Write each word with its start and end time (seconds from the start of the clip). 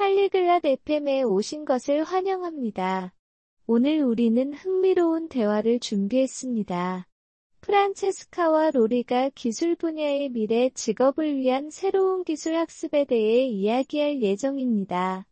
팔리글랏 0.00 0.64
FM에 0.64 1.22
오신 1.24 1.66
것을 1.66 2.04
환영합니다. 2.04 3.12
오늘 3.66 4.02
우리는 4.02 4.54
흥미로운 4.54 5.28
대화를 5.28 5.78
준비했습니다. 5.78 7.06
프란체스카와 7.60 8.70
로리가 8.70 9.28
기술 9.34 9.76
분야의 9.76 10.30
미래 10.30 10.70
직업을 10.70 11.36
위한 11.36 11.68
새로운 11.68 12.24
기술 12.24 12.56
학습에 12.56 13.04
대해 13.04 13.44
이야기할 13.44 14.22
예정입니다. 14.22 15.26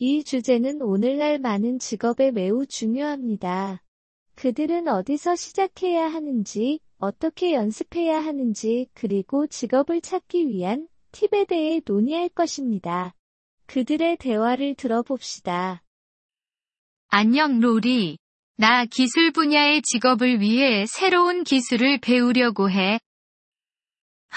이 0.00 0.24
주제는 0.24 0.82
오늘날 0.82 1.38
많은 1.38 1.78
직업에 1.78 2.32
매우 2.32 2.66
중요합니다. 2.66 3.84
그들은 4.34 4.88
어디서 4.88 5.36
시작해야 5.36 6.08
하는지, 6.08 6.80
어떻게 6.98 7.54
연습해야 7.54 8.18
하는지, 8.18 8.88
그리고 8.94 9.46
직업을 9.46 10.00
찾기 10.00 10.48
위한 10.48 10.88
팁에 11.12 11.44
대해 11.44 11.80
논의할 11.86 12.28
것입니다. 12.28 13.14
그들의 13.67 14.17
대화를 14.17 14.75
들어봅시다. 14.75 15.83
안녕 17.09 17.59
로리. 17.59 18.17
나 18.55 18.85
기술 18.85 19.31
분야의 19.31 19.81
직업을 19.81 20.39
위해 20.39 20.85
새로운 20.85 21.43
기술을 21.43 21.99
배우려고 21.99 22.69
해. 22.69 22.99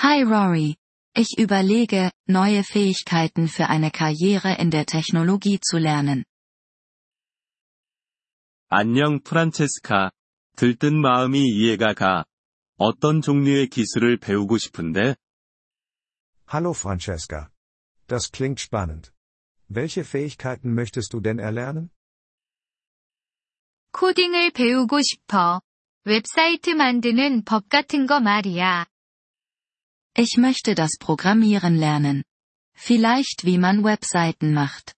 Hi 0.02 0.22
Rory. 0.22 0.76
Ich 1.16 1.38
überlege, 1.38 2.10
neue 2.28 2.62
Fähigkeiten 2.62 3.48
für 3.48 3.68
eine 3.68 3.90
Karriere 3.90 4.56
in 4.58 4.70
der 4.70 4.84
Technologie 4.84 5.58
zu 5.58 5.78
lernen. 5.78 6.24
안녕 8.68 9.20
프란체스카. 9.22 10.10
들뜬 10.56 11.00
마음이 11.00 11.40
이해가 11.40 11.95
가. 11.95 12.24
어떤 12.78 13.20
종류의 13.20 13.68
기술을 13.68 14.18
배우고 14.18 14.58
싶은데? 14.58 15.16
Hallo 16.52 16.70
Francesca. 16.72 17.48
Das 18.06 18.30
klingt 18.30 18.60
spannend. 18.60 19.10
Welche 19.70 20.04
Fähigkeiten 20.04 20.74
möchtest 20.74 21.12
du 21.12 21.20
denn 21.20 21.38
erlernen? 21.38 21.90
코딩을 23.92 24.51
배우고 24.52 25.01
싶어. 25.02 25.62
웹사이트 26.04 26.70
만드는 26.70 27.45
법 27.45 27.68
같은 27.68 28.06
거 28.06 28.20
말이야. 28.20 28.87
Ich 30.18 30.38
möchte 30.38 30.74
das 30.74 30.98
Programmieren 30.98 31.76
lernen. 31.79 32.23
Vielleicht 32.76 33.45
wie 33.45 33.56
man 33.56 33.84
Webseiten 33.84 34.52
macht. 34.52 34.92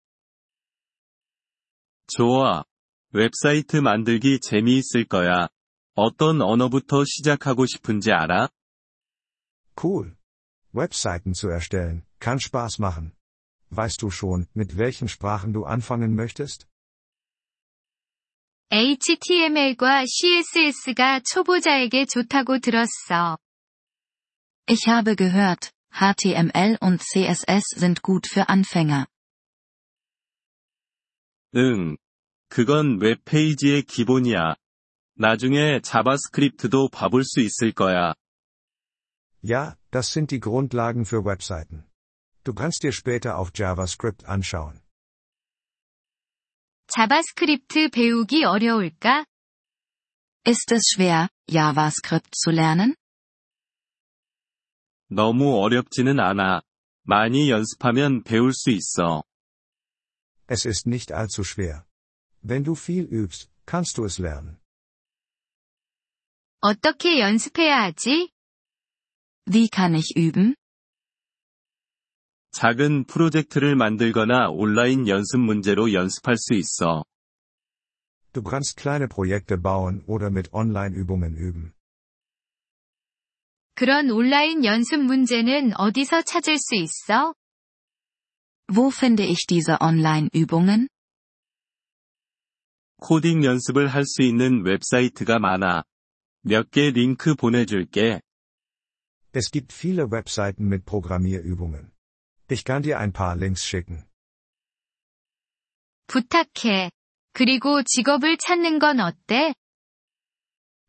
좋아. 2.08 2.64
웹사이트 3.12 3.78
만들기 3.78 4.40
재미있을 4.40 5.06
거야. 5.06 5.50
어떤 5.94 6.42
언어부터 6.42 7.04
시작하고 7.06 7.66
싶은지 7.66 8.12
알아? 8.12 8.50
Cool. 9.82 10.16
Webseiten 10.74 11.34
zu 11.34 11.50
erstellen, 11.50 12.06
kann 12.20 12.40
Spaß 12.40 12.80
machen. 12.80 13.14
Weißt 13.72 14.02
du 14.02 14.10
schon, 14.12 14.48
mit 14.54 14.78
welchen 14.78 15.08
Sprachen 15.08 15.54
du 15.54 15.66
anfangen 15.66 16.16
möchtest? 16.16 16.68
HTML과 18.70 20.06
CSS가 20.06 21.22
초보자에게 21.22 22.06
좋다고 22.06 22.60
들었어. 22.60 23.38
Ich 24.70 24.88
habe 24.88 25.16
gehört, 25.16 25.72
HTML 25.94 26.78
und 26.82 27.02
CSS 27.02 27.80
sind 27.80 28.02
gut 28.02 28.28
für 28.28 28.50
Anfänger. 28.50 29.08
응. 31.56 31.98
그건 32.50 33.00
웹페이지의 33.00 33.84
기본이야. 33.84 34.56
나중에 35.16 35.80
자바스크립트도 35.82 36.90
봐볼 36.90 37.24
수 37.24 37.40
있을 37.40 37.72
거야. 37.72 38.14
Ja, 39.42 39.78
das 39.92 40.12
sind 40.12 40.30
die 40.32 40.40
Grundlagen 40.40 41.06
für 41.06 41.24
Webseiten. 41.26 41.86
Du 42.44 42.54
kannst 42.54 42.84
dir 42.84 42.92
später 42.92 43.38
auch 43.38 43.52
JavaScript 43.54 44.26
anschauen. 44.26 44.82
자바스크립트 46.88 47.90
배우기 47.90 48.46
어려울까? 48.46 49.26
Ist 50.46 50.72
es 50.72 50.88
schwer, 50.94 51.28
JavaScript 51.50 52.34
zu 52.34 52.52
lernen? 52.52 52.96
너무 55.10 55.58
어렵지는 55.60 56.20
않아. 56.20 56.62
많이 57.04 57.50
연습하면 57.50 58.24
배울 58.24 58.54
수 58.54 58.70
있어. 58.72 59.24
Es 60.48 60.66
ist 60.66 60.88
nicht 60.88 61.12
allzu 61.12 61.44
schwer. 61.44 61.86
Wenn 62.42 62.64
du 62.64 62.76
viel 62.76 63.06
übst, 63.12 63.50
kannst 63.66 63.98
du 63.98 64.06
es 64.06 64.20
lernen. 64.20 64.58
어떻게 66.62 67.20
연습해야 67.20 67.84
하지? 67.84 68.32
Wie 69.46 69.68
kann 69.70 69.96
ich 69.96 70.16
üben? 70.16 70.56
작은 72.53 73.05
프로젝트를 73.05 73.77
만들거나 73.77 74.51
온라인 74.51 75.09
연습 75.09 75.41
문제로 75.41 75.93
연습할 75.93 76.37
수 76.37 76.55
있어. 76.55 77.05
Du 78.33 78.43
kannst 78.43 78.77
kleine 78.77 79.09
Projekte 79.09 79.57
bauen 79.61 80.03
oder 80.07 80.31
mit 80.31 80.49
Online-Übungen 80.53 81.37
üben. 81.37 81.73
그런 83.75 84.11
온라인 84.11 84.65
연습 84.65 84.99
문제는 85.01 85.73
어디서 85.79 86.23
찾을 86.23 86.59
수 86.59 86.75
있어? 86.77 87.35
Wo 88.69 88.91
finde 88.91 89.25
ich 89.25 89.47
diese 89.47 89.77
Online-Übungen? 89.81 90.89
코딩 92.99 93.45
연습을 93.45 93.89
할 93.89 94.05
수 94.05 94.23
있는 94.23 94.63
웹사이트가 94.65 95.39
많아. 95.39 95.85
몇 96.43 96.71
개 96.71 96.91
링크 96.91 97.35
보내줄게. 97.35 98.21
Es 99.35 99.51
gibt 99.51 99.73
viele 99.73 100.05
Webseiten 100.11 100.69
mit 100.69 100.85
Programmierübungen. 100.85 101.92
Ich 102.52 102.64
kann 102.64 102.82
dir 102.82 103.00
ein 103.00 103.12
paar 103.12 103.36
Links 103.36 103.64
schicken. 103.64 104.06
부탁해. 106.08 106.92
그리고 107.34 107.84
직업을 107.84 108.38
찾는 108.38 108.80
건 108.80 109.00
어때? 109.00 109.54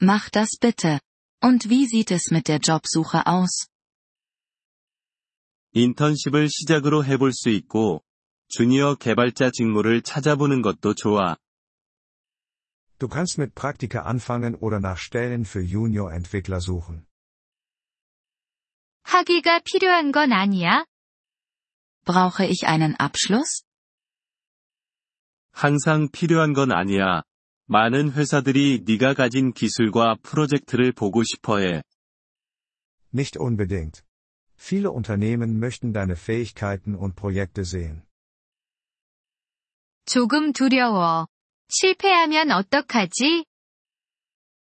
Mach 0.00 0.30
das 0.30 0.56
bitte. 0.60 1.00
Und 1.42 1.68
wie 1.68 1.86
sieht 1.86 2.10
es 2.12 2.30
mit 2.30 2.48
der 2.48 2.60
Jobsuche 2.60 3.26
aus? 3.26 3.68
인턴십을 5.72 6.48
시작으로 6.48 7.04
해볼 7.04 7.32
수 7.32 7.48
있고, 7.50 8.02
주니어 8.48 8.94
개발자 8.94 9.50
직무를 9.50 10.02
찾아보는 10.02 10.62
것도 10.62 10.94
좋아. 10.94 11.36
Du 12.98 13.08
kannst 13.08 13.38
mit 13.38 13.54
Praktika 13.54 14.02
anfangen 14.02 14.56
oder 14.56 14.80
nach 14.80 14.98
Stellen 14.98 15.44
für 15.44 15.60
Junior-Entwickler 15.60 16.60
suchen. 16.60 17.06
학위가 19.04 19.60
필요한 19.60 20.10
건 20.10 20.32
아니야? 20.32 20.84
Brauche 22.04 22.46
ich 22.46 22.66
einen 22.66 22.96
Abschluss? 22.96 23.62
항상 25.52 26.08
필요한 26.10 26.52
건 26.52 26.72
아니야. 26.72 27.22
많은 27.66 28.12
회사들이 28.12 28.84
네가 28.86 29.14
가진 29.14 29.52
기술과 29.52 30.16
프로젝트를 30.22 30.92
보고 30.92 31.22
싶어 31.22 31.58
해. 31.58 31.82
Nicht 33.12 33.38
unbedingt. 33.38 34.02
Viele 34.56 34.90
Unternehmen 34.90 35.58
möchten 35.58 35.92
deine 35.92 36.16
Fähigkeiten 36.16 36.94
und 36.94 37.14
Projekte 37.14 37.64
sehen. 37.64 38.02
조금 40.06 40.52
두려워. 40.52 41.26
실패하면 41.68 42.50
어떡하지? 42.50 43.44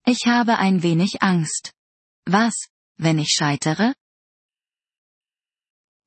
Ich 0.09 0.27
habe 0.27 0.59
ein 0.59 0.83
wenig 0.83 1.23
Angst. 1.23 1.73
Was, 2.27 2.69
wenn 2.99 3.19
ich 3.19 3.33
scheitere? 3.33 3.95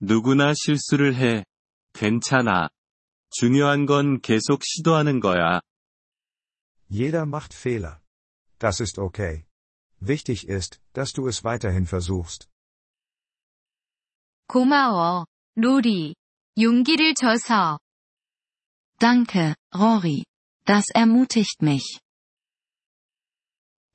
누구나 0.03 0.53
실수를 0.53 1.16
해. 1.16 1.44
괜찮아. 1.94 2.69
중요한 3.31 3.85
건 3.85 4.22
계속 4.22 4.63
시도하는 4.63 5.19
거야. 5.19 5.62
Jeder 6.90 7.25
macht 7.25 7.53
Fehler. 7.53 8.00
Das 8.57 8.81
ist 8.81 9.00
okay. 9.00 9.45
Wichtig 10.01 10.47
ist, 10.50 10.79
dass 10.94 11.13
du 11.13 11.28
es 11.28 11.44
weiterhin 11.44 11.85
versuchst. 11.85 12.47
고마워, 14.47 15.25
로리. 15.56 16.16
용기를 16.57 17.13
줘서. 17.13 17.79
Danke, 19.00 19.55
Rory. 19.73 20.23
Das 20.66 20.85
ermutigt 20.96 21.61
mich. 21.61 21.99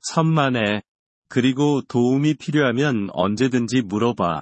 천만에. 0.01 0.81
그리고 1.27 1.81
도움이 1.81 2.35
필요하면 2.35 3.09
언제든지 3.11 3.81
물어봐. 3.81 4.41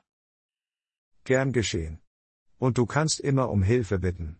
Gern 1.28 1.52
geschehen. 1.52 2.00
Und 2.60 2.78
du 2.78 2.86
kannst 2.86 3.20
immer 3.20 3.50
um 3.50 3.64
Hilfe 3.64 4.00
bitten. 4.00 4.40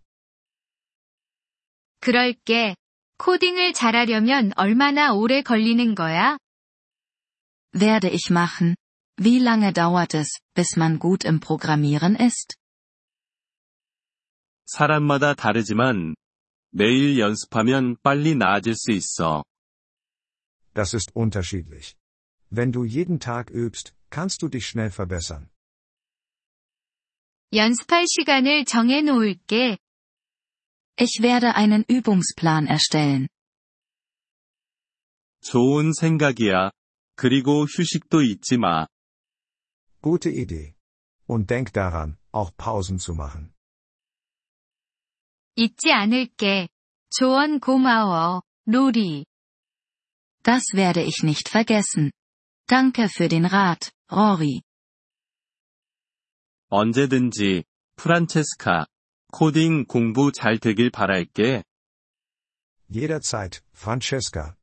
그럴게. 2.02 2.76
코딩을 3.18 3.74
잘하려면 3.74 4.52
얼마나 4.58 5.14
오래 5.14 5.42
걸리는 5.42 5.96
거야? 5.96 6.38
Werde 7.74 8.10
ich 8.10 8.30
machen. 8.30 8.76
Wie 9.18 9.40
lange 9.40 9.72
dauert 9.72 10.14
es, 10.14 10.40
bis 10.56 10.76
man 10.76 11.00
gut 11.00 11.24
im 11.24 11.40
Programmieren 11.40 12.16
ist? 12.20 12.56
사람마다 14.66 15.36
다르지만, 15.36 16.16
매일 16.72 17.20
연습하면 17.20 17.96
빨리 18.02 18.36
나아질 18.36 18.76
수 18.76 18.92
있어. 18.92 19.44
Das 20.74 20.94
ist 20.94 21.12
unterschiedlich. 21.14 21.96
Wenn 22.50 22.72
du 22.72 22.84
jeden 22.84 23.20
Tag 23.20 23.52
übst, 23.52 23.94
kannst 24.10 24.42
du 24.42 24.50
dich 24.50 24.68
schnell 24.68 24.90
verbessern. 24.90 25.50
연습할 27.54 28.06
시간을 28.08 28.66
정해 28.66 29.02
놓을게. 29.02 29.78
Ich 30.98 31.22
werde 31.22 31.54
einen 31.56 31.84
Übungsplan 31.90 32.68
erstellen. 32.68 33.28
좋은 35.42 35.94
생각이야. 35.94 36.72
그리고 37.16 37.66
휴식도 37.66 38.22
잊지 38.22 38.58
마. 38.58 38.88
Gute 40.02 40.30
Idee. 40.30 40.74
Und 41.28 41.48
denk 41.48 41.74
daran, 41.74 42.18
auch 42.32 42.52
Pausen 42.58 42.98
zu 42.98 43.14
machen. 43.14 43.54
잊지 45.56 45.92
않을게. 45.92 46.70
조언 47.10 47.60
고마워, 47.60 48.42
로리. 48.66 49.26
Das 50.42 50.64
werde 50.74 51.04
ich 51.04 51.24
nicht 51.24 51.50
vergessen. 51.50 52.12
Danke 52.68 53.08
für 53.08 53.28
den 53.30 53.46
Rat, 53.46 53.92
Rory. 54.12 54.62
언제든지, 56.70 57.64
프란체스카. 57.96 58.88
코딩 59.32 59.86
공부 59.86 60.32
잘 60.32 60.60
되길 60.60 60.90
바랄게. 60.90 61.64
Jederzeit, 62.90 63.62
Francesca. 63.74 64.56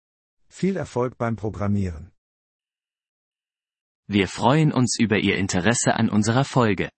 Viel 0.49 0.77
Erfolg 0.77 1.17
beim 1.19 1.37
Programmieren. 1.37 2.13
Wir 4.09 4.27
freuen 4.27 4.73
uns 4.73 4.99
über 4.99 5.19
Ihr 5.19 5.37
Interesse 5.37 5.95
an 5.95 6.09
unserer 6.09 6.45
Folge. 6.45 6.91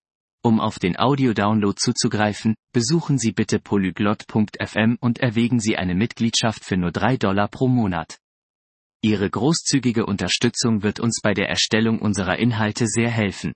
Um 0.42 0.60
auf 0.60 0.78
den 0.78 0.98
Audiodownload 0.98 1.76
zuzugreifen, 1.78 2.54
besuchen 2.72 3.18
Sie 3.18 3.32
bitte 3.32 3.60
polyglot.fm 3.60 4.96
und 5.00 5.18
erwägen 5.18 5.60
Sie 5.60 5.76
eine 5.76 5.94
Mitgliedschaft 5.94 6.64
für 6.64 6.76
nur 6.76 6.90
3 6.90 7.16
Dollar 7.16 7.48
pro 7.48 7.68
Monat. 7.68 8.18
Ihre 9.02 9.28
großzügige 9.28 10.06
Unterstützung 10.06 10.82
wird 10.82 11.00
uns 11.00 11.20
bei 11.22 11.34
der 11.34 11.48
Erstellung 11.48 12.00
unserer 12.00 12.38
Inhalte 12.38 12.86
sehr 12.86 13.10
helfen. 13.10 13.52